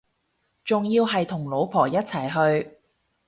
[0.65, 2.27] 仲要係同老婆一齊
[2.63, 2.75] 去